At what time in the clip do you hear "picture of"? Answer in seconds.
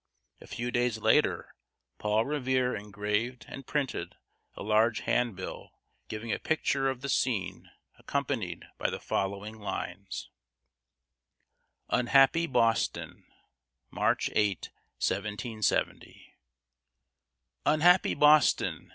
6.39-7.01